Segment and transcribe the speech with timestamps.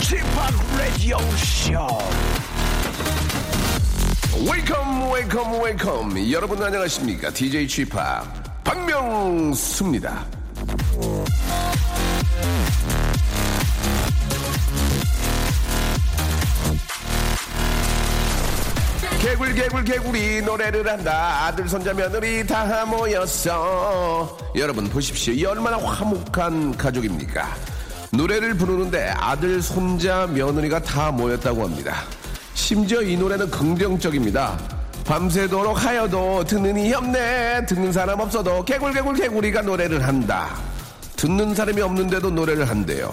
[0.00, 0.24] Chip,
[0.76, 1.98] Radio Show.
[4.46, 6.32] Welcome, welcome, welcome.
[6.32, 7.30] 여러분 안녕하십니까?
[7.30, 7.96] DJ Chip
[8.64, 10.39] 박명수입니다.
[19.30, 21.46] 개굴 개굴 개굴이 노래를 한다.
[21.46, 24.36] 아들 손자 며느리 다 모였어.
[24.56, 25.32] 여러분 보십시오.
[25.32, 27.54] 이 얼마나 화목한 가족입니까?
[28.10, 32.02] 노래를 부르는데 아들 손자 며느리가 다 모였다고 합니다.
[32.54, 34.58] 심지어 이 노래는 긍정적입니다.
[35.04, 37.66] 밤새도록 하여도 듣는 이 없네.
[37.66, 40.56] 듣는 사람 없어도 개굴 개굴 개굴이가 노래를 한다.
[41.14, 43.12] 듣는 사람이 없는데도 노래를 한대요.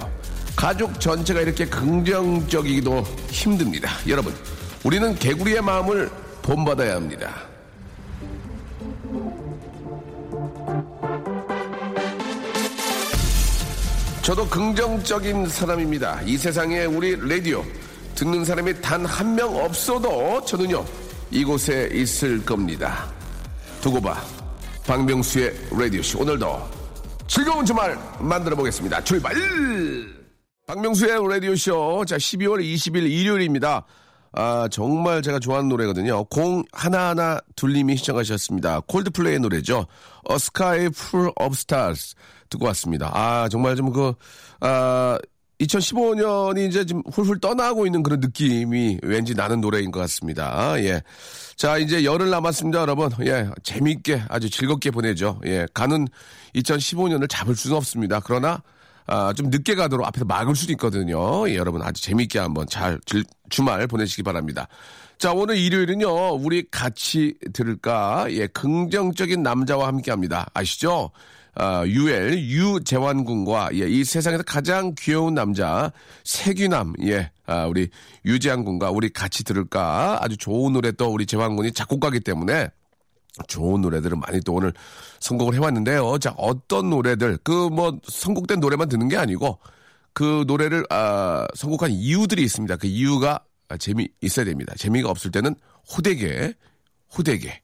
[0.56, 3.92] 가족 전체가 이렇게 긍정적이기도 힘듭니다.
[4.08, 4.34] 여러분
[4.83, 6.09] 우리는 개구리의 마음을
[6.42, 7.33] 본받아야 합니다.
[14.22, 16.22] 저도 긍정적인 사람입니다.
[16.25, 17.64] 이 세상에 우리 라디오
[18.16, 20.83] 듣는 사람이 단 한 명 없어도 저는요
[21.31, 23.08] 이곳에 있을 겁니다.
[23.81, 24.22] 두고 봐.
[24.86, 26.70] 박명수의 라디오쇼 오늘도
[27.28, 29.03] 즐거운 주말 만들어 보겠습니다.
[29.03, 29.33] 출발!
[30.66, 33.86] 박명수의 라디오쇼 자 12월 20일 일요일입니다.
[34.39, 36.23] 아, 정말 제가 좋아하는 노래거든요.
[36.25, 38.81] 공 하나하나 둘님이 시청하셨습니다.
[38.81, 39.87] 콜드플레이의 노래죠.
[40.30, 42.14] A Sky Full of Stars
[42.47, 43.09] 듣고 왔습니다.
[43.15, 44.14] 아, 정말 좀 그,
[44.59, 45.17] 아,
[45.59, 50.76] 2015년이 이제 좀 훌훌 떠나고 있는 그런 느낌이 왠지 나는 노래인 것 같습니다.
[50.83, 51.02] 예.
[51.55, 53.09] 자, 이제 열흘 남았습니다, 여러분.
[53.21, 53.49] 예.
[53.64, 55.42] 재밌게 아주 즐겁게 보내죠.
[55.47, 55.65] 예.
[55.73, 56.08] 가는
[56.53, 58.20] 2015년을 잡을 수는 없습니다.
[58.23, 58.61] 그러나
[59.08, 61.50] 아, 좀 늦게 가도록 앞에서 막을 수도 있거든요.
[61.50, 64.68] 예, 여러분 아주 재밌게 한번 잘 질- 주말 보내시기 바랍니다.
[65.18, 68.28] 자, 오늘 일요일은요, 우리 같이 들을까?
[68.30, 70.45] 예, 긍정적인 남자와 함께 합니다.
[70.54, 71.10] 아시죠?
[71.56, 75.92] 아, 유엘, 유재환 군과, 예, 이 세상에서 가장 귀여운 남자,
[76.24, 77.89] 세규남, 예, 아, 우리
[78.26, 80.20] 유재환 군과 우리 같이 들을까?
[80.22, 82.70] 아주 좋은 노래 또 우리 재환 군이 작곡가기 때문에
[83.48, 84.73] 좋은 노래들을 많이 또 오늘
[85.20, 86.17] 선곡을 해왔는데요.
[86.20, 89.59] 자, 어떤 노래들, 그 뭐 선곡된 노래만 듣는 게 아니고
[90.14, 92.77] 그 노래를, 아, 선곡한 이유들이 있습니다.
[92.77, 94.73] 그 이유가 아, 재미 있어야 됩니다.
[94.77, 95.55] 재미가 없을 때는
[95.95, 96.53] 호되게,
[97.15, 97.61] 호되게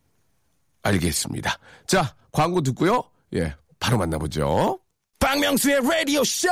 [0.83, 1.57] 알겠습니다.
[1.87, 3.03] 자, 광고 듣고요.
[3.35, 4.79] 예, 바로 만나보죠.
[5.19, 6.47] 박명수의 라디오 쇼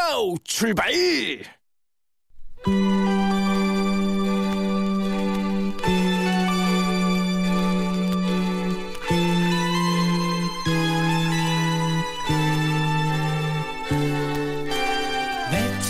[0.45, 0.91] 출발!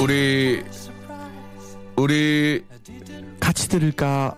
[0.01, 0.63] 우리,
[1.95, 2.63] 우리,
[3.39, 4.35] 같이 들을까?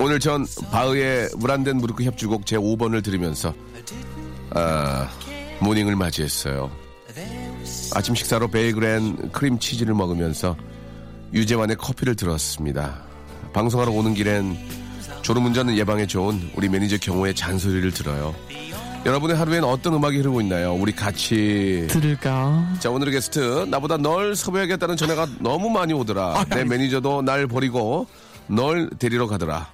[0.00, 3.52] 오늘 전 바흐의 브란덴부르크 협주곡 제 5번을 들으면서
[4.54, 5.10] 아,
[5.60, 6.70] morning을 맞이했어요.
[7.94, 10.56] 아침 식사로 베이글 and 크림 치즈를 먹으면서
[11.34, 13.02] 유재환의 커피를 들었습니다.
[13.52, 14.81] 방송하러 오는 길엔
[15.22, 18.34] 졸음운전 예방에 좋은 우리 매니저 경호의 잔소리를 들어요.
[19.04, 20.74] 여러분의 하루엔 어떤 음악이 흐르고 있나요?
[20.74, 22.72] 우리 같이 들을까?
[22.78, 23.66] 자, 오늘의 게스트.
[23.68, 26.44] 나보다 널 섭외하겠다는 전화가 너무 많이 오더라.
[26.50, 28.06] 내 매니저도 날 버리고
[28.46, 29.68] 널 데리러 가더라.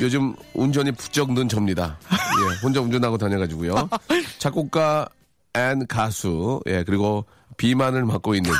[0.00, 1.98] 요즘 운전이 부쩍 는 접니다.
[2.12, 3.88] 예, 혼자 운전하고 다녀가지고요.
[4.38, 5.08] 작곡가
[5.54, 7.24] and 가수, 예, 그리고
[7.56, 8.52] 비만을 맡고 있는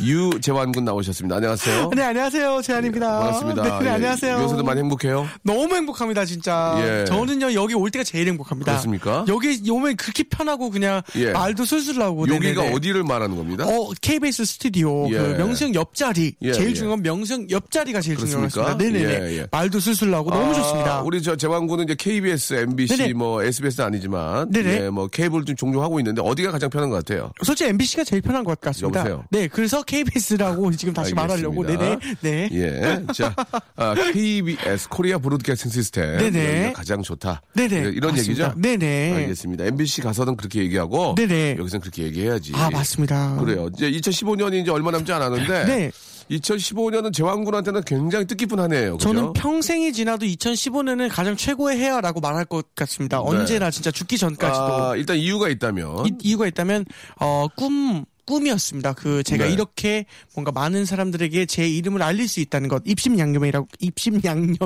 [0.00, 1.36] 유재환 군 나오셨습니다.
[1.36, 1.90] 안녕하세요.
[1.94, 2.62] 네, 안녕하세요.
[2.62, 3.18] 재환입니다.
[3.18, 3.62] 반갑습니다.
[3.62, 4.42] 네, 네, 예, 안녕하세요.
[4.42, 5.26] 요새도 많이 행복해요?
[5.42, 6.76] 너무 행복합니다, 진짜.
[6.80, 7.04] 예.
[7.06, 8.72] 저는요, 여기 올 때가 제일 행복합니다.
[8.72, 9.24] 그렇습니까?
[9.28, 11.32] 여기 오면 그렇게 편하고 그냥 예.
[11.32, 12.28] 말도 술술 나오고.
[12.28, 12.74] 여기가 네네네.
[12.74, 13.66] 어디를 말하는 겁니다?
[13.66, 15.08] 어, KBS 스튜디오.
[15.10, 15.18] 예.
[15.18, 16.34] 그 명수형 옆자리.
[16.42, 16.74] 예, 제일 예.
[16.74, 18.18] 중요한 명수형 옆자리가 제일?
[18.18, 18.76] 중요했습니다.
[18.76, 19.00] 네네네.
[19.04, 19.46] 예, 예.
[19.50, 21.02] 말도 술술 나오고 너무 아, 좋습니다.
[21.02, 23.12] 우리 저 재환군은 이제 KBS, MBC, 네네.
[23.14, 24.84] 뭐 SBS는 아니지만, 네네.
[24.84, 27.32] 예, 뭐 케이블 좀 종종 하고 있는데 어디가 가장 편한 것 같아요?
[27.44, 29.00] 솔직히 MBC가 제일 편한 것 같습니다.
[29.00, 29.24] 여보세요?
[29.30, 31.66] 네, 그래서 KBS라고 지금 다시 말하려고.
[31.66, 31.98] 네네.
[32.20, 32.48] 네.
[32.52, 33.02] 예.
[33.14, 33.34] 자,
[33.74, 36.18] 아, KBS 코리아 브로드캐스팅 시스템.
[36.18, 36.72] 네네.
[36.74, 37.40] 가장 좋다.
[37.54, 37.92] 네네.
[37.94, 38.44] 이런 맞습니다.
[38.44, 38.52] 얘기죠?
[38.56, 39.14] 네네.
[39.14, 39.64] 알겠습니다.
[39.64, 41.56] MBC 가서는 그렇게 얘기하고 네네.
[41.58, 42.52] 여기서는 그렇게 얘기해야지.
[42.54, 43.36] 아, 맞습니다.
[43.40, 43.68] 그래요.
[43.74, 45.90] 이제 2015년이 이제 얼마 남지 않았는데 네.
[46.30, 48.98] 2015년은 제왕군한테는 굉장히 뜻깊은 한 해예요.
[48.98, 49.08] 그죠?
[49.08, 53.22] 저는 평생이 지나도 2015년은 가장 최고의 해야라고 말할 것 같습니다.
[53.22, 54.66] 언제나 진짜 죽기 전까지도.
[54.66, 54.82] 네.
[54.82, 56.84] 아, 일단 이유가 있다면 이, 이유가 있다면
[57.18, 58.92] 어, 꿈 꿈이었습니다.
[58.92, 59.52] 그 제가 네.
[59.52, 60.04] 이렇게
[60.34, 62.82] 뭔가 많은 사람들에게 제 이름을 알릴 수 있다는 것.
[62.84, 64.56] 입심양념이라고 입심양념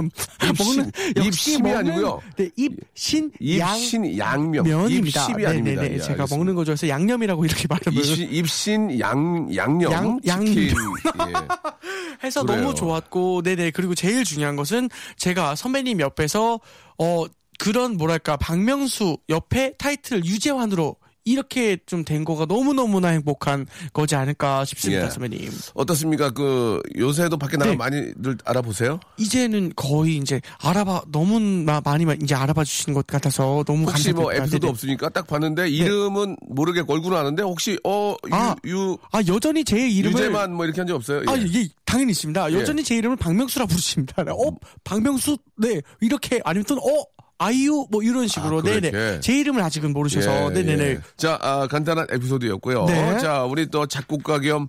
[0.59, 0.91] 먹는
[1.25, 2.21] 입심이 먹는- 아니고요.
[2.37, 4.65] 네, 입신양 입신 양명.
[4.65, 5.23] 면입니다.
[5.23, 5.81] 입심이 아닙니다.
[5.83, 5.95] 네네네.
[5.95, 6.37] 예, 제가 알겠습니다.
[6.37, 10.69] 먹는 거 좋아해서 양념이라고 이렇게 말하면 입신, 입신 양 양념 양- 치킨.
[10.69, 10.73] 예.
[12.25, 12.61] 해서 그래요.
[12.63, 13.71] 너무 좋았고, 네네.
[13.73, 16.61] 그리고 제일 중요한 것은 제가 선배님 옆에서,
[16.99, 17.25] 어,
[17.59, 25.07] 그런 뭐랄까, 박명수 옆에 타이틀 유재환으로 이렇게 좀 된 거가 너무너무나 행복한 거지 않을까 싶습니다,
[25.07, 25.11] 예.
[25.11, 25.51] 선배님.
[25.75, 26.31] 어떻습니까?
[26.31, 27.77] 그 요새도 밖에 나가 네.
[27.77, 28.99] 많이들 알아보세요?
[29.19, 34.33] 이제는 거의 이제 알아봐, 너무나 많이 이제 알아봐 주시는 것 같아서 너무 혹시 뭐.
[34.33, 34.67] 에피소드.
[34.67, 39.89] 없으니까 딱 봤는데 이름은 모르겠고 얼굴은 아는데 혹시 어 유, 아, 유 아, 여전히 제
[39.89, 40.19] 이름을.
[40.21, 41.23] 유재만 뭐 이렇게 한 적 없어요?
[41.29, 41.43] 아, 예.
[41.55, 42.53] 예, 당연히 있습니다.
[42.53, 44.23] 여전히 제 이름을 박명수라 부르십니다.
[44.23, 44.51] 어,
[44.83, 47.05] 박명수, 네, 이렇게, 아니면 또, 어,
[47.45, 48.63] 아이유, 뭐 이런 식으로, 아.
[48.63, 49.21] 네네.
[49.21, 50.85] 제 이름을 아직은 모르셔서, 예, 네네네.
[50.85, 50.99] 예.
[51.17, 52.85] 자, 아, 간단한 에피소드였고요.
[52.87, 53.19] 네.
[53.19, 54.69] 자, 우리 또 작곡가 겸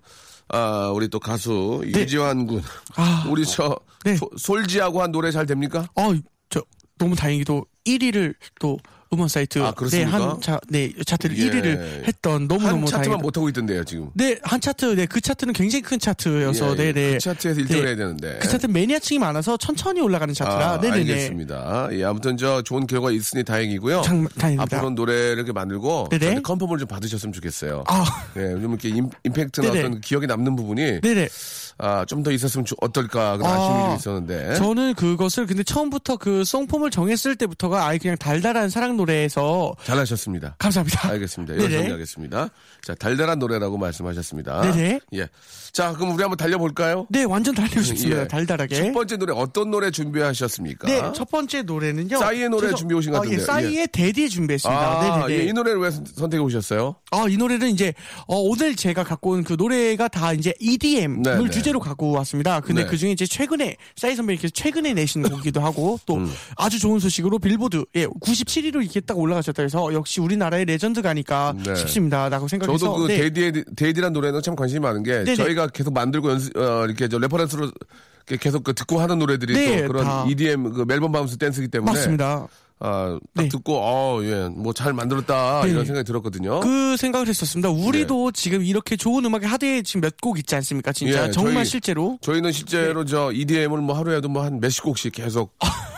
[0.49, 2.57] 아, 우리 또 가수 유지환 군.
[2.57, 2.63] 네.
[2.95, 4.15] 아, 우리 저 네.
[4.17, 5.87] 소- 솔지하고 한 노래 잘 됩니까?
[5.95, 6.13] 어,
[6.49, 6.61] 저,
[6.97, 8.77] 너무 다행히도 1위를 또
[9.13, 10.04] 음원 사이트, 아, 네?
[10.04, 11.50] 한, 차, 네, 차트를 예.
[11.50, 13.21] 1위를 했던 한 너무너무 차트만 다행이다.
[13.21, 14.10] 못 하고 있던데요, 지금.
[14.13, 16.75] 네, 한 차트, 네, 그 차트는 굉장히 큰 차트여서, 예, 예.
[16.75, 17.12] 네 네.
[17.13, 17.88] 그 차트에서 1등을 네.
[17.88, 18.39] 해야 되는데.
[18.42, 21.12] 그 차트 매니아층이 많아서 천천히 올라가는 차트라, 아, 네네네.
[21.13, 21.89] 알겠습니다.
[21.92, 24.01] 예, 아무튼 저 좋은 결과 있으니 다행이고요.
[24.01, 24.77] 장, 다행입니다.
[24.77, 26.19] 앞으로는 노래를 이렇게 만들고 네네.
[26.19, 27.83] 저한테 컨펌을 좀 받으셨으면 좋겠어요.
[27.88, 28.06] 아,
[28.38, 29.80] 예, 좀 이렇게 임, 임팩트나 네네.
[29.80, 31.30] 어떤 기억에 남는 부분이 네네.
[31.77, 34.55] 아, 좀 더 있었으면 좋- 어떨까 그런 아, 아쉬움이 좀 있었는데.
[34.55, 40.55] 저는 그것을 근데 처음부터 그 송폼을 정했을 때부터가 아예 그냥 달달한 사랑 노래에서 잘하셨습니다.
[40.59, 41.09] 감사합니다.
[41.09, 41.55] 알겠습니다.
[41.57, 42.49] 열심히 하겠습니다.
[42.85, 44.61] 자, 달달한 노래라고 말씀하셨습니다.
[44.61, 44.99] 네네.
[45.15, 45.27] 예.
[45.73, 47.07] 자, 그럼 우리 한번 달려볼까요?
[47.09, 48.21] 네, 완전 달리고 싶습니다.
[48.21, 48.27] 예.
[48.27, 48.75] 달달하게.
[48.75, 50.87] 첫 번째 노래 어떤 노래 준비하셨습니까?
[50.87, 52.19] 네, 첫 번째 노래는요.
[52.19, 53.41] 싸이의 노래 죄송- 준비해 오신 것 아, 같은데요.
[53.41, 54.79] 예, 싸이의 데디 준비했습니다.
[54.79, 55.43] 아, 네네네.
[55.43, 56.95] 예, 이 노래를 왜 선- 선택해 오셨어요?
[57.11, 57.93] 아, 이 노래는 이제,
[58.27, 61.37] 어, 오늘 제가 갖고 온 그 노래가 다 이제 EDM을 네네.
[61.63, 62.60] 주제로 갖고 왔습니다.
[62.60, 62.89] 근데 네.
[62.89, 66.31] 그 중에 이제 최근에, 싸이 선배님께서 최근에 내신 곡이기도 하고, 또 음.
[66.57, 71.75] 아주 좋은 소식으로 빌보드, 예, 97위로 이렇게 딱 올라가셨다 해서 역시 우리나라의 레전드가 아닐까 네.
[71.75, 72.30] 싶습니다.
[72.30, 72.77] 라고 생각해서.
[72.77, 73.18] 저도 그 네.
[73.31, 75.36] Daddy에, Daddy란 노래는 참 관심이 많은 게 네네.
[75.36, 77.71] 저희가 계속 만들고 연습, 어, 이렇게 저 reference로
[78.25, 80.25] 계속 그 듣고 하는 노래들이 네, 또 그런 다.
[80.27, 82.48] EDM 그 Melbourne bounce 댄스기 때문에 맞습니다.
[82.79, 83.49] 아, 딱 네.
[83.49, 85.71] 듣고 어, 예, 뭐 잘 만들었다 네.
[85.71, 86.59] 이런 생각이 들었거든요.
[86.59, 87.69] 그 생각을 했었습니다.
[87.69, 90.91] 우리도 지금 이렇게 좋은 음악의 하드에 지금 몇 곡 있지 않습니까?
[90.91, 95.13] 진짜 예, 정말 저희- 실제로 저희는 실제로 저 EDM을 뭐 하루에도 뭐 한 몇십 곡씩
[95.13, 95.53] 계속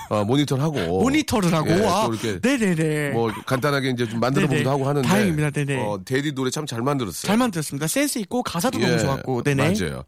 [0.10, 3.10] 어, 모니터를 하고 모니터를 하고 예, 아, 또 이렇게 네네네.
[3.12, 4.70] 뭐 간단하게 이제 좀 만들어 보기도.
[4.70, 5.52] 하고 하는데 다행입니다.
[5.52, 5.78] 네네.
[5.82, 7.28] 어, 데디 노래 참 잘 만들었어요.
[7.28, 7.88] 잘 만들었습니다.
[7.88, 9.74] 센스 있고 가사도 너무 예, 좋았고, 네네.
[9.80, 10.04] 맞아요.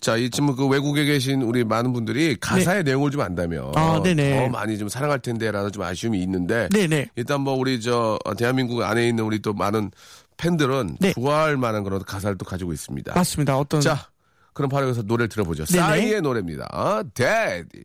[0.00, 3.80] 자, 이쯤 그 외국에 계신 우리 많은 분들이 가사의 내용을 좀 안다면 네.
[3.80, 4.36] 아, 네네.
[4.44, 7.08] 더 많이 좀 사랑할 텐데라는 좀 아쉬움이 있는데 네네.
[7.16, 9.90] 일단 뭐 우리 저 어, 대한민국 안에 있는 우리 또 많은
[10.36, 11.12] 팬들은 네.
[11.14, 13.14] 좋아할 만한 그런 가사를 또 가지고 있습니다.
[13.14, 13.58] 맞습니다.
[13.58, 14.06] 어떤 자,
[14.52, 15.64] 그럼 바로 여기서 노래를 들어보죠.
[15.66, 15.80] 네네.
[15.82, 16.66] 싸이의 노래입니다.
[16.72, 17.84] 어, Daddy.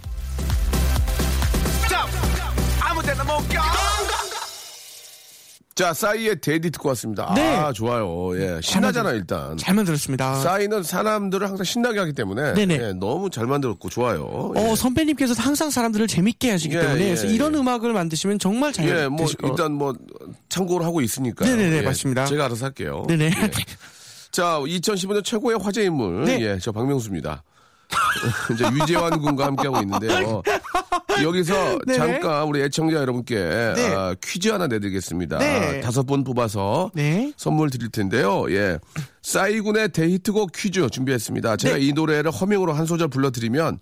[5.81, 7.33] 자, 싸이의 Daddy 듣고 왔습니다.
[7.33, 7.55] 네.
[7.55, 8.39] 아, 좋아요.
[8.39, 8.59] 예.
[8.61, 9.57] 신나잖아, 일단.
[9.57, 10.35] 잘 만들었습니다.
[10.41, 12.73] 싸이는 사람들을 항상 신나게 하기 때문에 네네.
[12.75, 14.53] 예, 너무 잘 만들었고 좋아요.
[14.55, 17.59] 어, 선배님께서 항상 사람들을 재밌게 하시기 예, 때문에 예, 그래서 이런 예.
[17.59, 19.95] 음악을 만드시면 정말 잘 예, 뭐것 일단 뭐
[20.49, 21.45] 참고를 하고 있으니까.
[21.45, 22.25] 네네네, 맞습니다.
[22.25, 23.05] 제가 알아서 할게요.
[23.07, 23.25] 네네.
[23.25, 23.51] 예.
[24.31, 26.25] 자, 2015년 최고의 화제 인물.
[26.25, 26.41] 네.
[26.41, 27.43] 예, 저 박명수입니다.
[28.53, 30.43] 이제 유재환 군과 함께하고 있는데요.
[31.23, 31.97] 여기서 네네.
[31.97, 33.93] 잠깐 우리 애청자 여러분께 네.
[33.93, 35.37] 아, 퀴즈 하나 내드리겠습니다.
[35.39, 35.81] 네.
[35.81, 37.33] 다섯 분 뽑아서 네.
[37.37, 38.45] 선물 드릴 텐데요.
[38.49, 38.79] 예.
[39.21, 41.57] 싸이군의 데이트곡 퀴즈 준비했습니다.
[41.57, 41.81] 제가 네.
[41.85, 43.79] 이 노래를 허밍으로 한 소절 불러드리면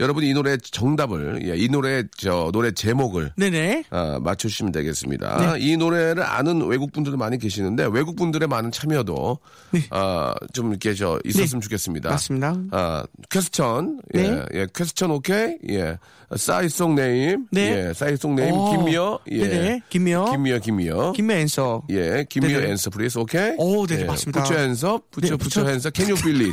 [0.00, 3.84] 여러분이 이 노래 정답을 예, 이 노래 저 노래 제목을 네네.
[3.90, 5.54] 아, 맞추시면 되겠습니다.
[5.54, 5.60] 네.
[5.60, 9.38] 이 노래를 아는 외국 분들도 많이 계시는데 외국 분들의 많은 참여도
[9.72, 9.82] 네.
[9.90, 11.64] 아, 좀 이렇게 저 있었으면 네.
[11.64, 12.10] 좋겠습니다.
[12.10, 12.56] 맞습니다.
[12.72, 14.42] 아, 퀘스천 예, 네.
[14.54, 15.56] 예, 퀘스천 오케이?
[15.68, 15.98] 예,
[16.34, 17.88] 사이송 네임 네.
[17.88, 18.70] 예, 사이송 네임 어.
[18.76, 20.30] 김미어 예, 김미어.
[20.30, 21.12] 김미어 김미어.
[21.12, 21.82] 김미어 앤서.
[21.90, 24.42] 예, 김미어 앤서 프리스 오케이 오, 네, 예, 맞습니다.
[24.42, 26.52] 부처 앤서 부처 부처 앤서 캐뉴 빌리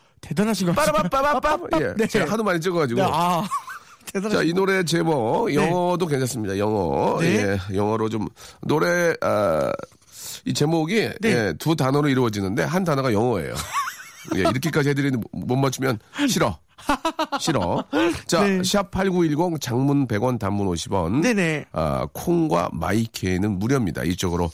[0.21, 1.09] 대단하신 것 같습니다.
[1.09, 1.93] 빠라빠빠빠빠 예.
[1.97, 2.07] 네.
[2.07, 3.43] 제가 하도 많이 찍어가지고 네, 아,
[4.31, 6.57] 자, 이 노래 제목 영어도 괜찮습니다.
[6.57, 7.17] 영어.
[7.19, 7.57] 네.
[7.71, 8.27] 예, 영어로 좀
[8.61, 9.71] 노래 아,
[10.45, 11.29] 이 제목이 네.
[11.29, 13.53] 예, 두 단어로 이루어지는데 한 단어가 영어예요.
[14.35, 15.99] 예, 이렇게까지 해드리는데 못 맞추면
[16.29, 16.57] 싫어.
[17.39, 17.83] 싫어.
[18.25, 18.59] 자, 네.
[18.61, 21.21] 샵8910 장문 100원 단문 50원.
[21.21, 21.65] 네네.
[21.71, 24.03] 아, 콩과 마이케이는 무료입니다.
[24.03, 24.51] 이쪽으로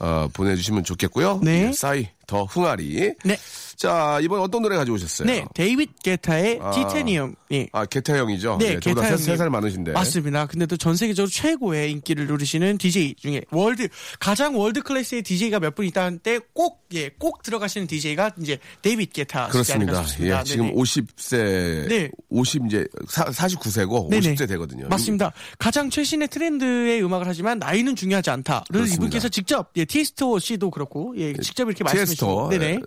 [0.00, 1.40] 어, 보내주시면 좋겠고요.
[1.42, 1.68] 네.
[1.68, 3.14] 예, 싸이 더 흥아리.
[3.24, 3.36] 네.
[3.74, 5.26] 자, 이번 어떤 노래 가져오셨어요?
[5.26, 6.70] 네, 데이빗 게타의 아.
[6.72, 7.34] 티타니움.
[7.52, 7.68] 예.
[7.72, 8.58] 아, 게타 형이죠?
[8.60, 9.36] 네, 예, 게타 세 형님.
[9.36, 9.92] 살 많으신데.
[9.92, 10.46] 맞습니다.
[10.46, 13.88] 근데 또 전 세계적으로 최고의 인기를 누리시는 DJ 중에 world
[14.20, 19.48] 가장 world class의 DJ가 몇 분 있다는데 꼭 예, 꼭 들어가시는 DJ가 이제 데이빗 게타
[19.48, 20.04] 그렇습니다.
[20.20, 22.10] 예, 지금 50세, 네.
[22.30, 24.34] 50 이제 사, 49세고 네네.
[24.34, 24.88] 50세 되거든요.
[24.88, 25.32] 맞습니다.
[25.58, 28.94] 가장 최신의 트렌드의 음악을 하지만 나이는 중요하지 않다를 그렇습니다.
[29.02, 32.17] 이분께서 직접 예, 티스토 씨도 그렇고 예, 직접 이렇게 말씀해 티에스토.
[32.18, 32.80] 주시고 네네.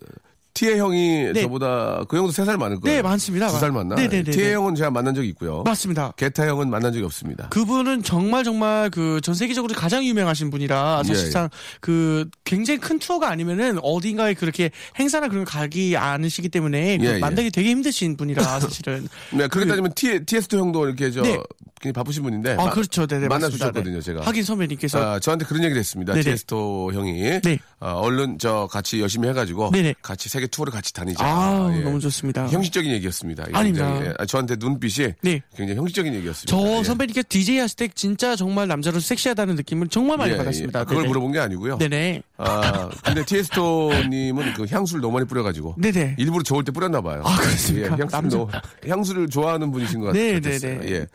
[0.53, 1.41] 티에 형이 네.
[1.43, 2.97] 저보다 그 형도 3살 많을 거예요.
[2.97, 3.47] 네, 많습니다.
[3.47, 3.95] 두살 많나?
[3.95, 4.31] 네네네네.
[4.31, 5.63] 티에 형은 제가 만난 적이 있고요.
[5.63, 6.11] 맞습니다.
[6.17, 7.47] 게타 형은 만난 적이 없습니다.
[7.49, 13.29] 그분은 정말 정말 그 전 세계적으로 가장 유명하신 분이라 예, 사실상 그 굉장히 큰 투어가
[13.29, 17.19] 아니면은 어딘가에 그렇게 행사나 그런 거 가기 않으시기 때문에 그 예, 예.
[17.19, 21.37] 만나기 되게 힘드신 분이라 사실은 네, 그렇게 따지면 티, 티에스토 형도 이렇게 저 네.
[21.79, 22.53] 굉장히 바쁘신 분인데.
[22.53, 23.65] 아 마- 그렇죠 네네 만나 맞습니다.
[23.67, 24.01] 주셨거든요, 네.
[24.01, 24.21] 제가.
[24.25, 26.13] 하긴 선배님께서 아, 저한테 그런 얘기를 했습니다.
[26.13, 26.23] 네네.
[26.23, 27.59] 티에스토 형이 네.
[27.79, 29.95] 아, 얼른 저 같이 열심히 해가지고 네네.
[30.01, 31.23] 같이 세계 투어를 같이 다니자.
[31.23, 31.81] 아 예.
[31.81, 32.47] 너무 좋습니다.
[32.47, 33.45] 형식적인 얘기였습니다.
[33.53, 34.05] 아닙니다.
[34.05, 34.13] 예.
[34.17, 35.41] 아, 저한테 눈빛이 네.
[35.55, 36.51] 굉장히 형식적인 얘기였습니다.
[36.51, 36.83] 저 예.
[36.83, 40.79] 선배님께 DJ 하실 때 진짜 정말 남자로서 섹시하다는 느낌을 정말 많이 예, 받았습니다.
[40.79, 40.81] 예.
[40.81, 41.07] 아, 그걸 네네.
[41.07, 41.77] 물어본 게 아니고요.
[41.77, 42.23] 네네.
[42.37, 46.15] 아, 근데 티에스토님은 그 향수를 너무 많이 뿌려가지고 네네.
[46.17, 47.21] 일부러 좋을 때 뿌렸나 봐요.
[47.25, 47.97] 아, 그렇습니까?
[47.97, 48.47] 예, 향수를,
[48.87, 50.59] 향수를 좋아하는 분이신 것 네, 같아요.
[50.59, 50.91] 네, 네.
[50.91, 51.07] 예.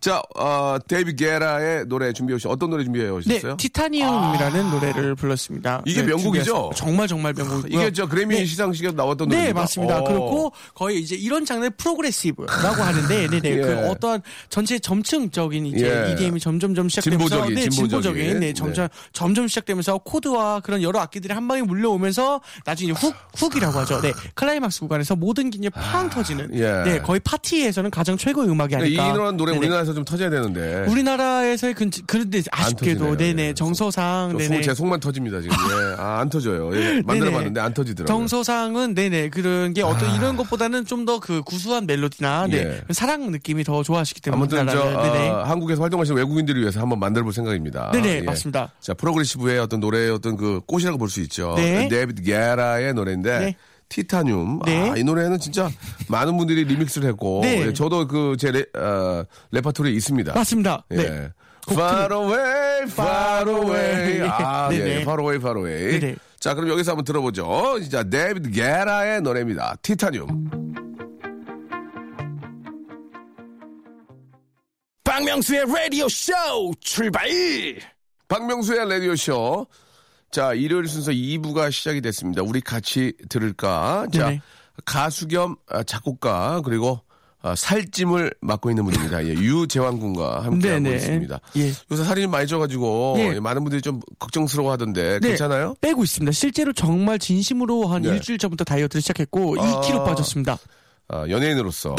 [0.00, 3.56] 자, 어, 데이비 게라의 노래 준비해 오셨 어떤 노래 준비해 네, 오셨어요?
[3.56, 5.82] 티타니움이라는 노래를 불렀습니다.
[5.84, 6.70] 이게 네, 명곡이죠?
[6.74, 7.80] 정말 정말 명곡이고요.
[7.80, 8.44] 이게 저 그래미 네.
[8.44, 9.60] 시상식에 나왔던 네, 노래입니다.
[9.60, 9.98] 맞습니다.
[9.98, 10.04] 어.
[10.04, 13.40] 그렇고 거의 이제 이런 장르의 progressive라고 하는데, 네네.
[13.50, 13.60] 예.
[13.60, 16.12] 그 어떤 전체 점층적인 이제 예.
[16.12, 18.12] EDM이 점점점 시작되면서, 진보적인, 네, 진보적인.
[18.12, 23.78] 진보적인, 네, 점점 점점 시작되면서 코드와 그런 여러 악기들이 한 방에 몰려오면서 나중에 hook hook이라고
[23.80, 24.00] 하죠.
[24.00, 26.82] 네, 클라이막스 구간에서 모든 게 이제 팡 터지는, 예.
[26.84, 29.12] 네, 거의 파티에서는 가장 최고의 음악이 이 아닐까.
[29.12, 29.66] 이런 노래 네네.
[29.86, 30.84] 우리나라에서 좀 터져야 되는데.
[30.88, 33.16] 우리나라에서의 그, 그런데 아쉽게도.
[33.16, 33.54] 네네, 예.
[33.54, 34.56] 정서상, 저 네네.
[34.56, 35.56] 속, 제 속만 터집니다, 지금.
[35.56, 35.94] 예.
[36.02, 36.74] 아, 안 터져요.
[36.76, 37.02] 예.
[37.04, 38.06] 만들어봤는데 안 터지더라고요.
[38.06, 42.92] 정서상은 네네 그런 게 어떤 이런 것보다는 좀 더 그 구수한 멜로디나 네, 예.
[42.92, 47.90] 사랑 느낌이 더 좋아하시기 때문에 아무튼 저 아, 한국에서 활동하시는 외국인들을 위해서 한번 만들어볼 생각입니다.
[47.92, 48.20] 네네 예.
[48.22, 48.72] 맞습니다.
[48.80, 51.54] 자 progressive의 어떤 노래의 어떤 그 꽃이라고 볼 수 있죠.
[51.56, 51.86] 네.
[51.88, 53.56] 데이비드 게타의 노래인데 네.
[53.88, 54.60] 티타늄.
[54.64, 54.90] 네.
[54.90, 55.70] 아, 이 노래는 진짜
[56.08, 57.66] 많은 분들이 remix를 했고 네.
[57.66, 60.34] 예, 저도 그제 어, 레파토리에 있습니다.
[60.34, 60.84] 맞습니다.
[60.92, 60.96] 예.
[60.96, 61.30] 네.
[61.68, 64.20] Fire away, fire away.
[64.28, 64.84] 아, 네네.
[64.84, 65.00] 예.
[65.00, 65.98] fire away, fire away.
[66.00, 66.16] 네네.
[66.38, 67.80] 자, 그럼 여기서 한번 들어보죠.
[67.80, 69.76] 진짜 데이비드 게타의 노래입니다.
[69.82, 70.26] 티타늄.
[75.02, 76.32] 박명수의 라디오 쇼
[76.80, 77.26] 출발!
[78.28, 79.66] 박명수의 라디오 쇼.
[80.30, 82.42] 자, 일요일 순서 2부가 시작이 됐습니다.
[82.42, 84.06] 우리 같이 들을까?
[84.12, 84.40] 자, 네네.
[84.84, 87.00] 가수 겸 아, 작곡가, 그리고
[87.42, 89.24] 아, 살찜을 맡고 있는 분입니다.
[89.24, 90.96] 예, 유재환 군과 함께하고 네네.
[90.96, 91.40] 있습니다.
[91.56, 91.72] 예.
[91.92, 93.40] 요새 살이 많이 쪄가지고 예.
[93.40, 95.28] 많은 분들이 좀 걱정스러워 하던데 네.
[95.28, 95.74] 괜찮아요?
[95.80, 96.32] 빼고 있습니다.
[96.32, 98.08] 실제로 정말 진심으로 한 네.
[98.08, 99.80] 일주일 전부터 다이어트를 시작했고 아.
[99.80, 100.58] 2kg 빠졌습니다.
[101.08, 101.94] 아, 연예인으로서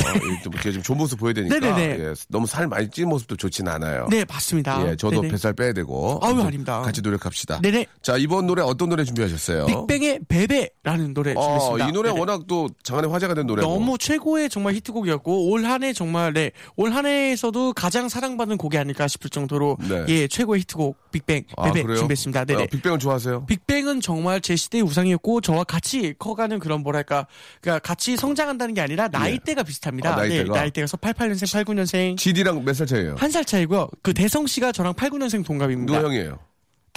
[0.51, 2.03] 이렇게 좀 좋은 모습 보여야 되니까 네네네.
[2.03, 4.07] 예, 너무 살 많이 찐 모습도 좋진 않아요.
[4.09, 4.85] 네 맞습니다.
[4.85, 5.31] 예, 저도 네네.
[5.31, 6.81] 뱃살 빼야 되고 아유, 아닙니다.
[6.81, 7.61] 같이 노력합시다.
[7.61, 7.85] 네네.
[8.01, 9.65] 자, 이번 노래 어떤 노래 준비하셨어요?
[9.65, 11.87] 빅뱅의 베베라는 노래 어, 준비했습니다.
[11.87, 12.19] 이 노래 네네.
[12.19, 13.65] 워낙 또 장안의 화제가 된 노래고.
[13.71, 19.07] 너무 최고의 정말 히트곡이었고 올 한해 정말 네, 올 한 해에서도 가장 사랑받는 곡이 아닐까
[19.07, 20.03] 싶을 정도로 네.
[20.09, 21.97] 예 최고의 히트곡 빅뱅 아, 베베 그래요?
[21.99, 22.43] 준비했습니다.
[22.45, 22.63] 네네.
[22.63, 23.45] 어, 빅뱅을 좋아하세요?
[23.45, 27.27] 빅뱅은 정말 제 시대의 우상이었고 저와 같이 커가는 그런 뭐랄까
[27.61, 30.13] 그러니까 같이 성장한다는 게 아니라 아니라 나이대가 비슷합니다.
[30.13, 30.53] 아, 나이대가?
[30.53, 32.17] 네, 나이대가 88년생, 89년생.
[32.17, 33.15] GD랑 몇 살 차이예요?
[33.17, 33.89] 한 살 차이고요.
[34.01, 35.93] 그 대성 씨가 저랑 89년생 동갑입니다.
[35.93, 36.39] 누가 형이에요?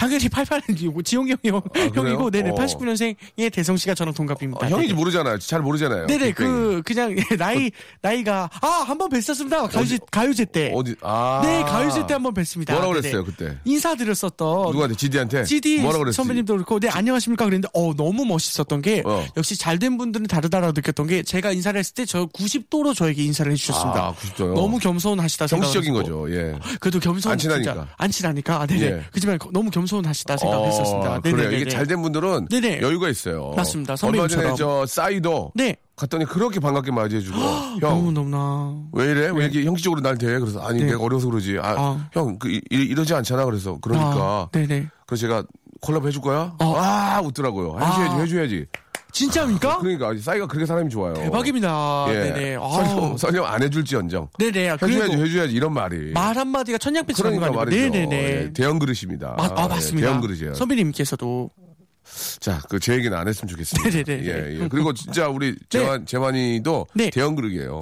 [0.00, 1.90] 당연히 88년이고 지용이 형이 형, 그래요?
[1.94, 2.54] 형이고 네네 어.
[2.54, 4.64] 89년생의 대성 씨가 저랑 동갑입니다.
[4.64, 4.94] 아, 형인지.
[4.94, 5.38] 모르잖아요.
[5.40, 6.06] 잘 모르잖아요.
[6.06, 6.32] 네네.
[6.32, 12.06] 그 그냥 나이 나이가 아 한 번 뵀었습니다 가요제 가요제 때 어디 아 네 가요제
[12.06, 12.72] 때 한 번 뵀습니다.
[12.72, 13.00] 뭐라고 네네.
[13.10, 13.58] 그랬어요 그때?
[13.66, 15.44] 인사드렸었던 누구한테 GD한테?
[15.44, 16.16] GD 그랬지?
[16.16, 19.26] 선배님도 그렇고 네 안녕하십니까 그랬는데 어 너무 멋있었던 게 어.
[19.36, 24.00] 역시 잘된 분들은 다르다라고 느꼈던 게 제가 인사를 했을 때 저 90도로 저에게 인사를 해주셨습니다.
[24.00, 24.54] 아, 90도요?
[24.54, 25.92] 너무 겸손하시다 정치적인.
[25.92, 26.26] 거죠.
[26.32, 26.54] 예.
[26.80, 27.88] 그래도 겸손 안 친하니까.
[27.98, 29.02] 안 친하니까 아, 네네 예.
[29.12, 31.14] 그지만 너무 겸손 하시다 생각했었습니다.
[31.16, 31.20] 어.
[31.20, 31.50] 그래요.
[31.52, 32.80] 이게 잘 된 분들은 네네.
[32.82, 33.52] 여유가 있어요.
[33.56, 33.94] 맞습니다.
[34.02, 34.56] 얼마 전에 선배님처럼.
[34.56, 37.36] 저 싸이도 네 갔더니 그렇게 반갑게 맞이해주고
[37.80, 38.14] 너무 형.
[38.14, 39.30] 너무나 왜 이래?
[39.34, 40.38] 왜 이렇게 형식적으로 날 대해?
[40.38, 40.86] 그래서 아니 네.
[40.92, 41.58] 내가 어려서 그러지.
[41.60, 42.08] 아, 아.
[42.12, 43.44] 형 그, 이, 이러지 않잖아.
[43.44, 45.42] 그래서 그러니까 아, 네네 그래서 제가
[45.80, 46.54] 콜라보 해줄 거야?
[46.60, 46.74] 어.
[46.76, 47.74] 아 웃더라고요.
[47.78, 48.18] 해줘야지 아.
[48.18, 48.66] 해줘야지.
[49.12, 49.78] 진짜입니까?
[49.78, 51.14] 그러니까 싸이가 그렇게 사람이 좋아요.
[51.14, 52.06] 대박입니다.
[52.08, 52.12] 예.
[52.14, 52.34] 네네.
[52.58, 53.18] 설령, 아우.
[53.18, 54.70] 설령 안 해줄지언정 네네.
[54.70, 56.12] 해줘야지 그래도 해줘야지 이런 말이.
[56.12, 57.76] 말 한마디가 천냥빛처럼 그러니까 말이죠.
[57.90, 58.16] 네네네.
[58.16, 59.34] 예, 대형 그릇입니다.
[59.36, 60.06] 마- 아, 예, 맞습니다.
[60.08, 60.54] 대형 그릇이에요.
[60.54, 61.50] 선배님께서도
[62.40, 63.88] 자, 그 제 얘기는 안 했으면 좋겠습니다.
[63.90, 64.26] 네네네.
[64.26, 64.68] 예, 예.
[64.68, 67.10] 그리고 진짜 우리 재환, 재환이도 네.
[67.10, 67.80] 대형 그릇이에요.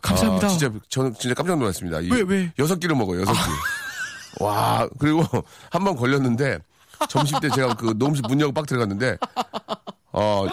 [0.00, 0.46] 감사합니다.
[0.46, 2.00] 아, 진짜 저는 진짜 깜짝 놀랐습니다.
[2.00, 2.52] 이 왜, 왜?
[2.58, 3.20] 여섯 끼를 먹어요.
[3.20, 3.38] 여섯 끼.
[4.40, 5.22] 와, 그리고
[5.70, 6.58] 한 번 걸렸는데
[7.08, 9.16] 점심 때 제가 그 녹음실 문 열고 빡 들어갔는데
[10.12, 10.46] 어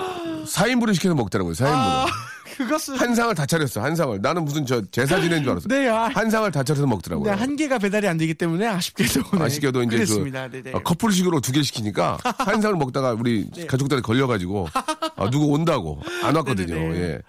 [0.46, 1.54] 4인분을 시켜서 먹더라고요.
[1.54, 1.68] 4인분을.
[1.76, 2.06] 아,
[2.58, 3.82] 그것은 한 상을 다 차렸어.
[3.82, 4.20] 한 상을.
[4.22, 5.68] 나는 무슨 저 제사 지낸 줄 알았어.
[5.70, 6.10] 네, 아.
[6.14, 7.32] 한 상을 다 차려서 먹더라고요.
[7.32, 10.50] 네, 한 개가 배달이 안 되기 때문에 아쉽게도 네, 아쉽게도 이제 그랬습니다.
[10.50, 10.64] 그.
[10.74, 14.68] 아, 커플식으로 두 개 시키니까 한 상을 먹다가 우리 가족들이 걸려가지고
[15.16, 16.74] 아, 누구 온다고 안 왔거든요.
[16.76, 17.00] 네네네.
[17.00, 17.20] 예.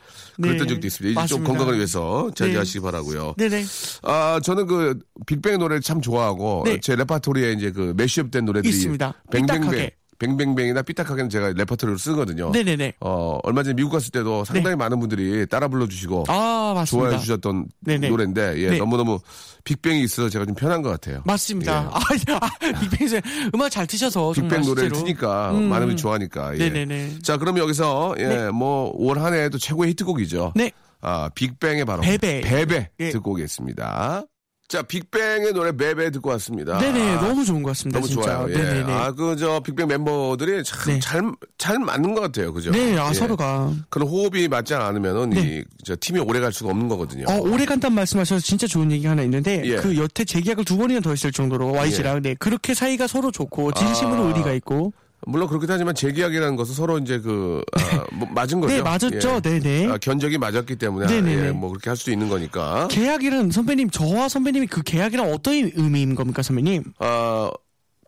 [0.40, 0.74] 그랬던 네.
[0.74, 1.20] 적도 있습니다.
[1.20, 1.48] 이제 좀 맞습니다.
[1.52, 3.34] 건강을 위해서 자제하시기 바라고요.
[3.36, 3.64] 네네.
[4.02, 6.80] 아 저는 그 빅뱅 노래를 참 좋아하고 네.
[6.80, 9.14] 제 레파토리에 이제 그 mashup된 노래들이 있습니다.
[9.30, 9.90] 뱅뱅뱅.
[10.20, 12.50] 뱅뱅뱅이나 삐딱하게는 제가 레파토리로 쓰거든요.
[12.50, 12.92] 네네네.
[13.00, 17.08] 어 얼마 전에 미국 갔을 때도 상당히 많은 분들이 따라 불러주시고 아 맞습니다.
[17.08, 18.08] 좋아해 주셨던 네네.
[18.08, 18.78] 노래인데 예, 네.
[18.78, 19.18] 너무너무
[19.64, 21.22] 빅뱅이 있어서 제가 좀 편한 것 같아요.
[21.24, 21.72] 맞습니다.
[21.72, 22.32] 예.
[22.32, 23.20] 아, 아, 빅뱅
[23.54, 24.92] 음악 잘 트셔서 빅뱅 노래를.
[24.92, 25.68] 트니까 음.
[25.70, 26.54] 많은 분이 좋아하니까.
[26.54, 26.58] 예.
[26.68, 27.18] 네네네.
[27.22, 30.52] 자, 그럼 여기서 예, 뭐올 한 해도 최고의 히트곡이죠.
[30.54, 30.70] 네.
[31.00, 32.42] 아, 빅뱅의 바로 베베.
[32.42, 33.10] 베베 예.
[33.10, 34.24] 듣고 오겠습니다.
[34.70, 36.78] 자, 빅뱅의 노래 베베 듣고 왔습니다.
[36.78, 37.98] 네네 아, 너무 좋은 것 같습니다.
[37.98, 38.22] 너무 진짜.
[38.36, 38.46] 좋아요.
[38.50, 38.54] 예.
[38.56, 38.92] 네네네.
[38.92, 41.00] 아, 그 저 빅뱅 멤버들이 참 네.
[41.00, 42.52] 잘 잘 맞는 것 같아요.
[42.52, 42.70] 그죠?
[42.70, 43.14] 네, 아 예.
[43.14, 45.40] 서로가 그런 호흡이 맞지 않으면은 네.
[45.40, 47.24] 이 저 팀이 오래 갈 수가 없는 거거든요.
[47.28, 49.76] 어, 오래 간단 말씀하셔서 진짜 좋은 얘기 하나 있는데 예.
[49.76, 54.24] 그 여태 재계약을 두 번이나 더 했을 정도로 YG랑 네 그렇게 사이가 서로 좋고 진심으로
[54.24, 54.26] 아.
[54.28, 54.92] 의리가 있고
[55.26, 58.74] 물론 그렇긴 하지만 재계약이라는 것은 서로 이제 그 아, 뭐 맞은 거죠.
[58.74, 59.40] 네 맞았죠 예.
[59.40, 61.46] 네네 아, 견적이 맞았기 때문에 네네네.
[61.48, 62.88] 예, 뭐 그렇게 할 수도 있는 거니까.
[62.90, 66.84] 계약이란 선배님 저와 선배님이 그 계약이란 어떤 의미인 겁니까 선배님?
[66.98, 67.50] 아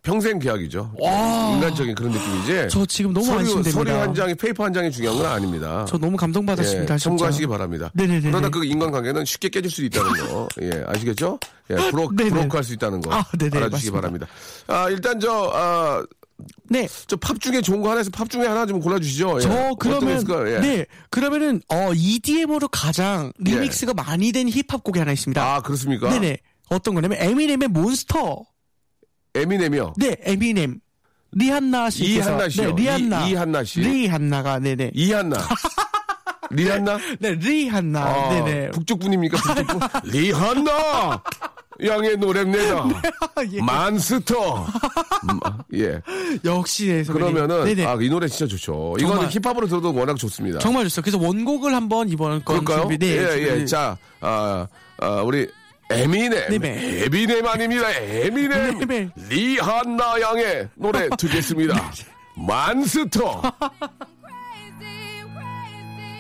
[0.05, 0.95] 평생 계약이죠.
[0.99, 1.53] 와.
[1.55, 2.69] 인간적인 그런 느낌이지.
[2.71, 3.71] 저 지금 너무 서류, 안심됩니다.
[3.71, 5.85] 서류 한 장이 paper 한 장이 중요한 건 아닙니다.
[5.89, 6.95] 저 너무 감동받았습니다.
[6.95, 6.99] 예.
[6.99, 7.89] 참고하시기 바랍니다.
[7.95, 8.31] 네네네네.
[8.31, 11.39] 그러나 그 인간관계는 쉽게 깨질 수 있다는 거, 예, 아시겠죠?
[11.71, 12.31] 예, broke, 네네.
[12.31, 14.01] broke할 수 있다는 거 아, 네네, 알아주시기 맞습니다.
[14.01, 14.27] 바랍니다.
[14.67, 16.05] 아, 일단 저, 아,
[16.69, 16.89] 네.
[17.07, 19.37] 저 팝 중에 좋은 거 하나 해서 팝 중에 하나 좀 골라주시죠.
[19.39, 19.41] 예.
[19.43, 20.25] 저 그러면?
[20.49, 20.59] 예.
[20.61, 25.43] 네 그러면은 어 EDM으로 가장 remix가 많이 된 힙합 곡이 하나 있습니다.
[25.43, 26.09] 아, 그렇습니까?
[26.11, 26.39] 네네
[26.71, 28.43] 어떤 거냐면 에미넴의 몬스터.
[29.35, 29.95] 에미넴이요.
[29.97, 30.81] 네 에미넴.
[31.35, 32.75] 리한나 씨께서 이한나 씨요.
[32.75, 33.27] 네, 리한나.
[33.27, 33.81] 이- 이한나 씨.
[33.81, 34.91] 리한나가 네네.
[34.95, 35.37] 이한나.
[36.51, 36.99] 리한나?
[37.19, 38.03] 네 리한나.
[38.05, 38.71] 아, 네네.
[38.73, 39.39] 북쪽 분입니까?
[39.39, 39.81] 북쪽 분?
[40.13, 41.23] 리한나!
[41.87, 42.85] 양의 노래입니다.
[43.53, 43.63] 예.
[43.63, 44.67] 만스터.
[45.75, 46.01] 예.
[46.45, 47.03] 역시 네.
[47.05, 47.85] 그러면은 네네.
[47.87, 48.97] 아이 노래 진짜 좋죠.
[48.99, 49.31] 이거는 정말.
[49.31, 50.59] 힙합으로 들어도 워낙 좋습니다.
[50.59, 51.01] 정말 좋죠.
[51.03, 52.89] 그래서 원곡을 한번 이번 건 그럴까요?
[52.89, 53.49] 준비- 네, 예, 예.
[53.49, 54.67] 준비- 자, 아,
[54.99, 55.49] 아, 우리
[55.91, 56.49] 에미넴.
[56.51, 57.05] 네네.
[57.05, 57.91] 에미넴 아닙니다.
[57.99, 58.79] 에미넴.
[58.87, 59.11] 네네.
[59.29, 61.91] 리한나 양의 노래 듣겠습니다.
[62.37, 63.43] 만스터.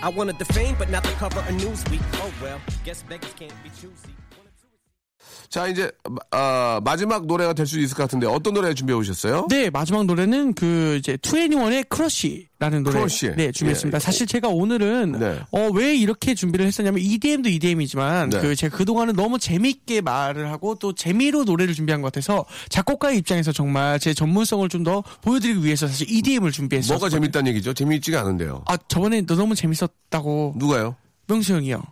[0.04, 2.02] I wanted the fame, but not the cover of Newsweek.
[2.20, 4.10] Oh well, guess beggars can't be choosy.
[5.52, 5.90] 자, 이제
[6.30, 9.48] 아, 마지막 노래가 될 수 있을 것 같은데 어떤 노래 준비해 오셨어요?
[9.50, 13.32] 네, 마지막 노래는 그 이제 2NE1의 Crush라는 노래 Crush.
[13.36, 13.96] 네, 준비했습니다.
[13.96, 14.00] 예.
[14.00, 15.38] 사실 제가 오늘은 네.
[15.50, 18.40] 어, 왜 이렇게 준비를 했었냐면 EDM도 EDM이지만 네.
[18.40, 23.52] 그 제가 그동안은 너무 재밌게 말을 하고 또 재미로 노래를 준비한 것 같아서 작곡가의 입장에서
[23.52, 26.96] 정말 제 전문성을 좀 더 보여드리기 위해서 사실 EDM을 준비했어요.
[26.98, 27.72] 뭐가 재밌다는 얘기죠?
[27.74, 28.64] 재미있지가 않은데요.
[28.66, 30.96] 아, 저번에 너 너무 재밌었다고 누가요?
[31.28, 31.82] 명수 형이요.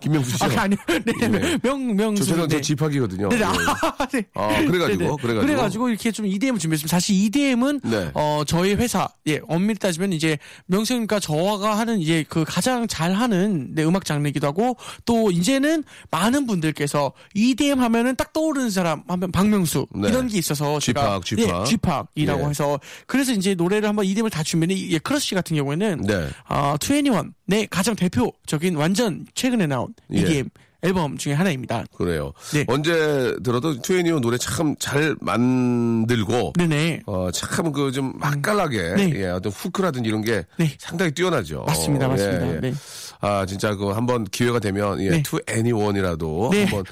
[0.00, 0.58] 김명 수 씨요.
[0.58, 0.78] 아, 아니요.
[0.86, 1.58] 네, 예.
[1.62, 2.24] 명, 명수.
[2.24, 2.60] 저 죄송 저 네.
[2.60, 3.28] 집학이거든요.
[3.28, 3.42] 네네.
[3.42, 3.44] 예.
[3.44, 4.24] 아, 네.
[4.34, 5.16] 아, 그래가지고, 네네.
[5.20, 5.40] 그래가지고.
[5.40, 6.94] 그래가지고 이렇게 좀 EDM을 준비했습니다.
[6.96, 8.10] 사실 EDM은 네.
[8.14, 13.74] 어 저희 회사 예 엄밀히 따지면 이제 명수님과 저가 하는 이제 그 가장 잘 하는
[13.74, 19.86] 네, 음악 장르이기도 하고 또 이제는 많은 분들께서 EDM 하면은 딱 떠오르는 사람 하면 박명수
[19.94, 20.08] 네.
[20.08, 21.60] 이런 게 있어서 제가 쥐팍, 쥐팍.
[21.60, 22.48] 예, 쥐팍이라고 예.
[22.48, 26.28] 해서 그래서 이제 노래를 한번 EDM을 다 준비했는데 예, Crush 같은 경우에는 네.
[26.46, 28.32] 아, 2NE1의 네, 가장 대표
[28.62, 30.20] 적인 완전 최근에 나온 예.
[30.20, 30.48] EDM
[30.84, 31.84] 앨범 중에 하나입니다.
[31.96, 32.32] 그래요.
[32.52, 32.64] 네.
[32.68, 37.02] 언제 들어도 2NE1 노래 참 잘 만들고 네네.
[37.06, 39.12] 어, 참 그 좀 맛깔나게 네.
[39.16, 40.70] 예, 어떤 hook라든지 이런 게 네.
[40.78, 41.64] 상당히 뛰어나죠.
[41.66, 42.48] 맞습니다, 어, 맞습니다.
[42.48, 42.60] 예, 예.
[42.60, 42.74] 네.
[43.24, 45.22] 아 진짜 그 한번 기회가 되면 예, 네.
[45.22, 46.64] 2NE1이라도 네.
[46.64, 46.84] 한번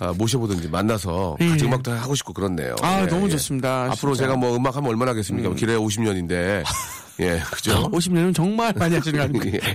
[0.00, 1.48] 아, 모셔보든지 만나서 네.
[1.48, 2.76] 같이 음악도 하고 싶고 그렇네요.
[2.82, 3.30] 아, 예, 너무 예.
[3.30, 3.84] 좋습니다.
[3.92, 4.24] 앞으로 진짜.
[4.26, 4.28] 음.
[4.28, 5.52] 제가 뭐 음악 하면 얼마나 하겠습니까?
[5.54, 6.62] 길어야 50년인데
[7.20, 7.90] 예, 그죠?
[7.90, 9.58] 50년은 정말 많이 하시는 거 아닙니까?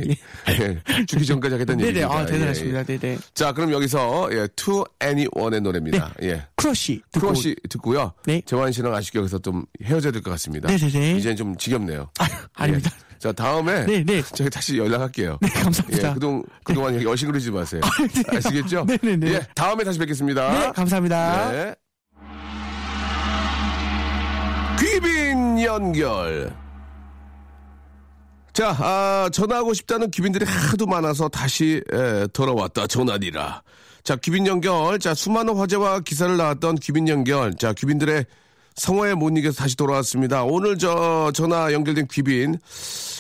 [0.50, 1.06] 예, 예.
[1.08, 2.18] 죽기 전까지 하겠다는 네네, 얘기입니다.
[2.20, 2.78] 아, 대단하십니다.
[2.88, 2.98] 예, 예.
[3.00, 3.18] 네네.
[3.34, 6.14] 자, 그럼 여기서 예, To Anyone의 노래입니다.
[6.22, 6.44] 예.
[6.56, 7.02] Crush.
[7.12, 8.14] 듣고 Crush 듣고요.
[8.26, 8.42] 네.
[8.46, 10.70] 재환 씨랑 아쉽게 여기서 좀 헤어져야 될 것 같습니다.
[10.70, 11.18] 네네네.
[11.18, 12.10] 이제는 좀 지겹네요.
[12.20, 12.92] 아, 아닙니다.
[13.24, 13.28] 예.
[13.28, 14.22] 자, 다음에 네, 네.
[14.36, 15.38] 저희 다시 연락할게요.
[15.42, 16.10] 네, 감사합니다.
[16.10, 17.82] 예, 그동, 그동안 여신 그리지 마세요.
[18.32, 18.38] 네.
[18.38, 18.86] 아시겠죠?
[18.86, 19.34] 네 네 네.
[19.36, 20.52] 예, 다음에 다시 뵙겠습니다.
[20.60, 21.52] 네, 감사합니다.
[21.52, 21.76] 네.
[24.80, 26.54] 귀빈 연결.
[28.52, 33.64] 자, 아, 전화하고 싶다는 귀빈들이 하도 많아서 다시 에, 돌아왔다 전화리라.
[34.04, 35.00] 자, 귀빈 연결.
[35.00, 37.54] 자, 수많은 화제와 기사를 나왔던 귀빈 연결.
[37.56, 38.26] 자, 귀빈들의
[38.76, 40.44] 성화에 못 이겨서 다시 돌아왔습니다.
[40.44, 42.58] 오늘 저 전화 연결된 귀빈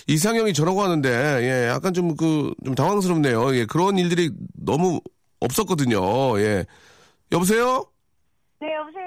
[0.08, 1.10] 이상형이 전화가 왔는데
[1.42, 3.56] 예, 약간 좀그 좀 당황스럽네요.
[3.56, 5.00] 예, 그런 일들이 너무
[5.39, 6.39] 없었거든요.
[6.39, 6.66] 예.
[7.32, 7.86] 여보세요?
[8.60, 9.04] 네, 여보세요?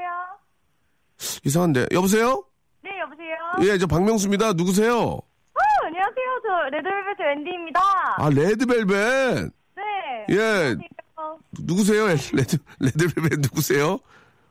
[1.44, 1.86] 이상한데.
[1.92, 2.44] 여보세요?
[2.82, 3.36] 네, 여보세요?
[3.72, 4.52] 예, 저 박명수입니다.
[4.52, 4.98] 누구세요?
[4.98, 6.40] 어, 안녕하세요.
[6.42, 7.80] 저 레드벨벳의 웬디입니다.
[8.18, 9.50] 아, 레드벨벳.
[9.76, 9.82] 네.
[10.30, 10.36] 예.
[10.40, 11.38] 안녕하세요.
[11.60, 12.06] 누구세요?
[12.34, 13.98] 레드, 레드벨벳 누구세요?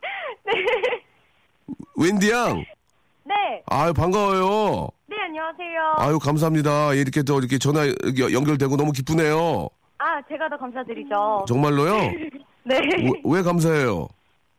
[0.46, 0.52] 네.
[1.96, 2.64] 웬디 양.
[3.24, 3.34] 네.
[3.66, 4.88] 아유, 반가워요.
[5.06, 5.94] 네, 안녕하세요.
[5.98, 6.94] 아유, 감사합니다.
[6.96, 7.86] 예, 이렇게 또 이렇게 전화
[8.32, 9.68] 연결되고 너무 기쁘네요.
[9.98, 11.44] 아, 제가 더 감사드리죠.
[11.48, 11.96] 정말로요?
[12.64, 12.76] 네.
[12.78, 14.08] 왜, 왜 감사해요?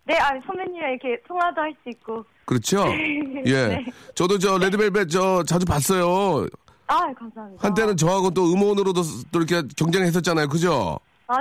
[0.06, 2.24] 네, 아, 선배님이랑 이렇게 통화도 할 수 있고.
[2.46, 2.86] 그렇죠?
[3.46, 3.68] 예.
[3.68, 3.86] 네.
[4.16, 6.48] 저도 저 레드벨벳 저 자주 봤어요.
[6.88, 7.68] 아, 감사합니다.
[7.68, 10.48] 한때는 저하고 또 음원으로도 또 이렇게 경쟁했었잖아요.
[10.48, 10.98] 그죠?
[11.28, 11.36] 아,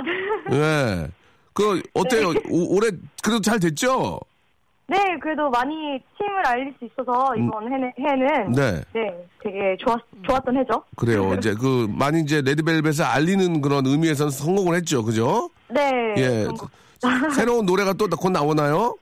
[0.49, 0.57] 네.
[0.57, 1.07] 예.
[1.53, 2.33] 그 어때요?
[2.49, 2.91] 오- 올해
[3.23, 4.19] 그래도 잘 됐죠?
[4.89, 5.73] 네, 그래도 많이
[6.17, 8.51] 팀을 알릴 수 있어서 이번 해는, 해는 음.
[8.53, 8.81] 네.
[8.93, 10.81] 네, 되게 좋았, 좋았던 해죠.
[10.95, 11.33] 그래요.
[11.37, 15.03] 이제 그 많이 이제 레드벨벳을 알리는 그런 의미에서는 성공을 했죠.
[15.03, 15.49] 그죠?
[15.69, 16.13] 네.
[16.17, 16.47] 예.
[17.35, 18.95] 새로운 노래가 또 곧 나오나요?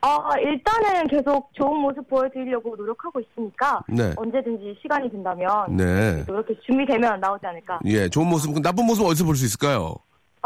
[0.00, 4.12] 아, 일단은 계속 좋은 모습 보여드리려고 노력하고 있으니까 네.
[4.16, 6.22] 언제든지 시간이 된다면 네.
[6.28, 7.78] 이렇게 준비되면 나오지 않을까.
[7.86, 9.94] 예, 좋은 모습, 그 나쁜 모습 어디서 볼 수 있을까요?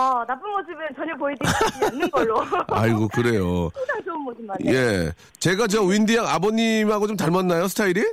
[0.00, 2.40] 아, 나쁜 모습은 전혀 보여드리지 않는 걸로.
[2.70, 3.68] 아이고, 그래요.
[3.74, 4.56] 항상 좋은 모습만.
[4.66, 5.10] 예.
[5.40, 8.04] 제가 저 윈디 양 아버님하고 좀 닮았나요, 스타일이?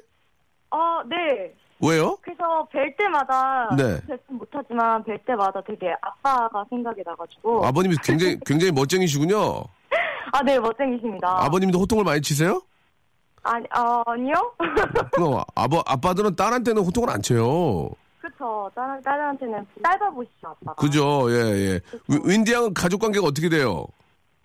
[0.71, 1.53] 아, 네.
[1.79, 2.17] 왜요?
[2.21, 4.01] 그래서 뵐 때마다 네.
[4.07, 9.63] 뵙진 못하지만 뵐 때마다 되게 아빠가 생각이 나가지고 아버님이 굉장히, 굉장히 멋쟁이시군요.
[10.31, 11.45] 아, 네, 멋쟁이십니다.
[11.45, 12.63] 아버님도 호통을 많이 치세요?
[13.43, 14.33] 아니, 아, 아니요?
[15.11, 17.91] 그 아버, 아빠들은 딸한테는 호통을 안 쳐요.
[18.31, 18.69] 그쵸.
[18.75, 20.73] 딸, 딸한테는 딸바보시죠, 아빠가.
[20.75, 21.79] 그죠, 예, 예.
[22.07, 23.85] 윈- 윈디 양은 가족 관계가 어떻게 돼요?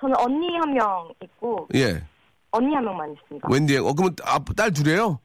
[0.00, 2.02] 저는 언니 한 명 있고, 예.
[2.50, 3.48] 언니 한 명만 있습니다.
[3.50, 3.86] 웬디 양.
[3.86, 5.18] 어, 그러면 아, 딸 둘이에요?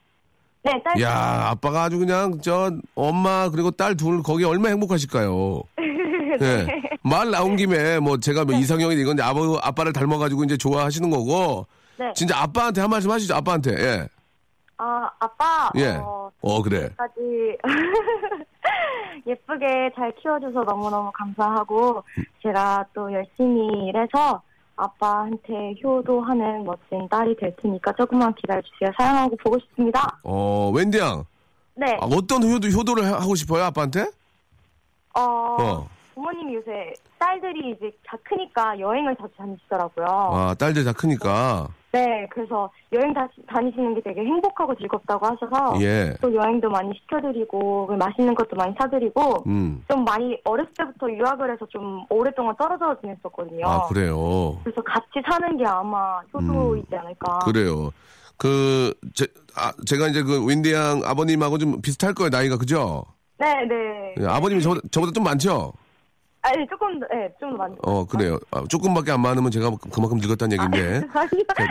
[0.64, 1.02] 네, 딸.
[1.02, 5.62] 야, 아빠가 아주 그냥 저 엄마 그리고 딸 둘 거기 얼마나 행복하실까요?
[6.42, 6.68] 예.
[7.04, 11.66] 말 나온 김에 뭐 제가 뭐 이상형이 이건 아버 아빠를 닮아가지고 이제 좋아하시는 거고
[11.98, 12.12] 네.
[12.16, 14.08] 진짜 아빠한테 한 말씀 하시죠 아빠한테 예.
[14.78, 15.70] 아, 아빠.
[15.78, 15.96] 예.
[15.98, 16.90] 어, 어 그래.
[16.98, 17.58] 까지
[19.26, 22.04] 예쁘게 잘 키워줘서 너무너무 감사하고
[22.44, 24.42] 제가 또 열심히 일해서
[24.76, 28.92] 아빠한테 효도하는 멋진 딸이 될 테니까 조금만 기다려주세요.
[28.98, 30.20] 사랑하고 보고 싶습니다.
[30.24, 31.24] 어 웬디 양.
[31.76, 31.98] 네.
[32.02, 34.02] 아, 어떤 효도 효도를 하- 하고 싶어요 아빠한테?
[35.18, 35.88] 어, 어.
[36.14, 40.06] 부모님이 요새 딸들이 이제 다 크니까 여행을 자주 다니시더라고요.
[40.08, 41.68] 아 딸들 다 크니까.
[41.96, 46.14] 네, 그래서 여행 다, 다니시는 게 되게 행복하고 즐겁다고 하셔서 예.
[46.20, 49.82] 또 여행도 많이 시켜드리고 맛있는 것도 많이 사드리고 음.
[49.90, 53.66] 좀 많이 어렸을 때부터 유학을 해서 좀 오랫동안 떨어져 지냈었거든요.
[53.66, 54.60] 아 그래요.
[54.66, 57.40] 그래서 같이 사는 게 아마 효도이지 않을까.
[57.46, 57.92] 그래요.
[58.36, 63.06] 그 제, 아, 제가 이제 그 윈디 양 아버님하고 좀 비슷할 거예요 나이가 그죠?
[63.38, 64.16] 네, 네.
[64.20, 65.72] 예, 아버님이 저, 저보다 좀 많죠?
[66.46, 67.76] 아니 조금 더, 네, 좀더 많이.
[67.82, 68.38] 어, 그래요.
[68.52, 71.08] 아, 조금밖에 안 많으면 제가 그만큼 늙었다는 얘기인데.
[71.12, 71.70] 아니요, 아니요.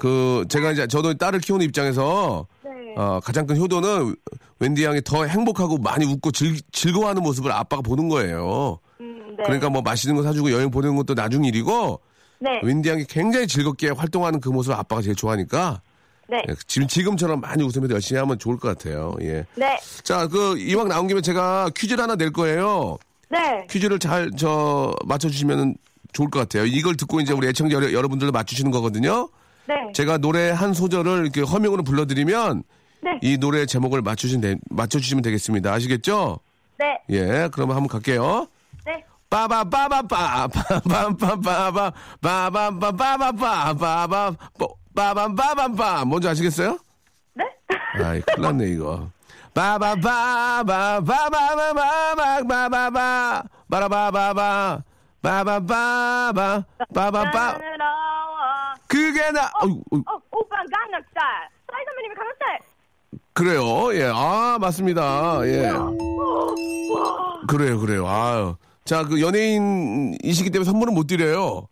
[0.00, 2.70] 그, 제가 이제 저도 딸을 키우는 입장에서, 네.
[2.96, 4.16] 어, 가장 큰 효도는
[4.58, 8.78] 웬디 양이 더 행복하고 많이 웃고 즐, 즐거워하는 모습을 아빠가 보는 거예요.
[9.00, 9.44] 음, 네.
[9.44, 12.00] 그러니까 뭐 맛있는 거 사주고 여행 보내는 것도 나중 일이고
[12.38, 12.60] 네.
[12.62, 15.82] 웬디 양이 굉장히 즐겁게 활동하는 그 모습을 아빠가 제일 좋아하니까
[16.28, 16.42] 네.
[16.48, 19.14] 예, 지금 지금처럼 많이 웃으면서 열심히 하면 좋을 것 같아요.
[19.20, 19.44] 예.
[19.56, 19.78] 네.
[20.04, 22.98] 자, 그 이왕 나온 김에 제가 퀴즈를 하나 낼 거예요.
[23.30, 23.66] 네.
[23.70, 25.76] 퀴즈를 잘 저 맞춰주시면
[26.12, 26.64] 좋을 것 같아요.
[26.66, 29.28] 이걸 듣고 이제 우리 애청자 여러- 여러분들도 맞추시는 거거든요.
[29.66, 29.74] 네.
[29.94, 32.62] 제가 노래 한 소절을 이렇게 허밍으로 불러드리면
[33.02, 33.10] 네.
[33.22, 35.72] 이 노래 제목을 맞추신 되, 맞춰주시면 되겠습니다.
[35.72, 36.40] 아시겠죠?
[36.78, 36.98] 네.
[37.10, 38.46] 예, 그러면 한번 갈게요.
[38.84, 39.04] 네.
[44.94, 46.78] 빠밤빠밤빠 뭔지 아시겠어요?
[47.34, 47.44] 네.
[48.04, 49.08] 아이 큰일 났네 이거
[70.64, 71.68] 선물은 못 드려요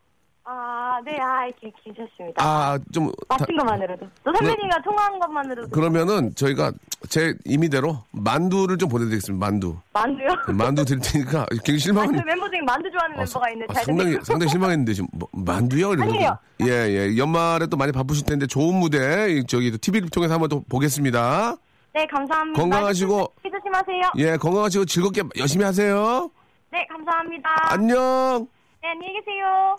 [0.51, 1.19] 아, 네.
[1.21, 2.43] 아, 이렇게 괜찮습니다.
[2.43, 4.07] 아 좀 맞힌 것만으로도.
[4.25, 5.69] 또 선배님과 통화한 것만으로도.
[5.69, 6.73] 그러면은 저희가
[7.11, 10.29] 제 임의대로 만두를 좀 보내드리겠습니다 만두 만두요?
[10.57, 13.75] 만두 드릴 테니까 굉장히 아, 실망은 그 멤버 중에 만두 좋아하는 어, 멤버가 있는데 아,
[13.75, 14.19] 잘 상당히.
[14.23, 15.91] 상당히 실망했는데 지금 뭐, 만두요?
[15.93, 16.39] 아니에요.
[16.63, 17.17] 예, 예.
[17.19, 21.57] 연말에 또 많이 바쁘실 텐데 좋은 무대 이, 저기 TV를 통해서 한번 또 보겠습니다.
[21.93, 22.59] 네, 감사합니다.
[22.61, 23.35] 건강하시고.
[23.43, 24.03] 조심하세요.
[24.17, 26.31] 예, 건강하시고 즐겁게 열심히 하세요.
[26.73, 27.51] 네, 감사합니다.
[27.73, 28.49] 안녕.
[28.83, 29.77] 네, 안녕히 계세요.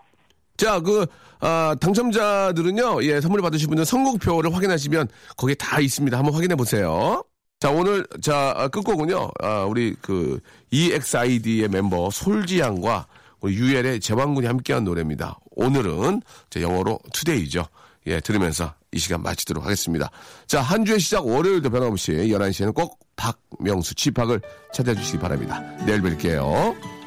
[0.59, 1.05] 자, 그
[1.39, 3.03] 아, 당첨자들은요.
[3.03, 6.17] 예, 선물 받으실 분들 선곡표를 확인하시면 거기에 다 있습니다.
[6.17, 7.23] 한번 확인해 보세요.
[7.61, 9.31] 자, 오늘 자, 아, 끝곡은요.
[9.41, 10.41] 아, 우리 그
[10.71, 13.07] EXID의 멤버 솔지양과
[13.39, 15.39] 우리 유엘의 제왕군이 함께한 노래입니다.
[15.51, 17.65] 오늘은 제 영어로 투데이죠.
[18.07, 20.11] 예, 들으면서 이 시간 마치도록 하겠습니다.
[20.45, 24.41] 자, 한 주의 시작 월요일도 변함없이 11시에는 꼭 박명수 치팍을
[24.73, 25.61] 찾아주시기 바랍니다.
[25.85, 26.98] 내일 뵐게요.